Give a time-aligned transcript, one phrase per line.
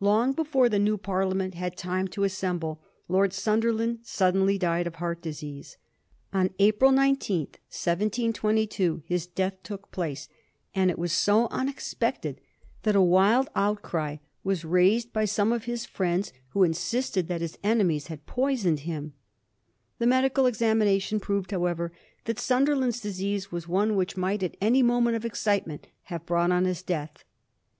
[0.00, 5.22] Long before the new Parliament had time to assemble Lord Sunderland suddenly died of heart
[5.22, 5.78] disease.
[6.30, 10.28] On April 19, 1722, his death took place,
[10.74, 12.38] and it was so unexpected
[12.82, 14.68] that a wild outcry was Digiti zed by Google 1722 dealTH of SUNDERLAOT).
[14.68, 19.14] 271 raised by some of his Mends, who insisted that his enemies had poisoned him.
[19.98, 21.92] The medical examination proved, however,
[22.26, 26.66] that Sunderland's disease was one which might at any moment of excitement have brought on
[26.66, 27.24] his death.